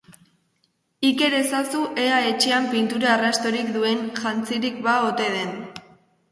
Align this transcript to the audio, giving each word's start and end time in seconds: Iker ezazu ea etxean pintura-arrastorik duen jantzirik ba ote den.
Iker 1.09 1.35
ezazu 1.39 1.81
ea 2.05 2.17
etxean 2.31 2.67
pintura-arrastorik 2.73 3.71
duen 3.79 4.05
jantzirik 4.25 4.85
ba 4.91 4.99
ote 5.15 5.33
den. 5.39 5.57